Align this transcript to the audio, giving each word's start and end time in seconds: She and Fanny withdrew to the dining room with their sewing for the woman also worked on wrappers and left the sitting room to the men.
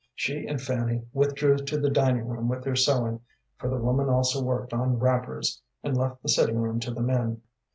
She 0.15 0.47
and 0.47 0.59
Fanny 0.59 1.03
withdrew 1.13 1.57
to 1.57 1.77
the 1.77 1.91
dining 1.91 2.27
room 2.27 2.47
with 2.49 2.63
their 2.63 2.75
sewing 2.75 3.19
for 3.59 3.69
the 3.69 3.77
woman 3.77 4.09
also 4.09 4.41
worked 4.41 4.73
on 4.73 4.97
wrappers 4.97 5.61
and 5.83 5.95
left 5.95 6.23
the 6.23 6.29
sitting 6.29 6.57
room 6.59 6.79
to 6.79 6.91
the 6.91 7.03
men. 7.03 7.43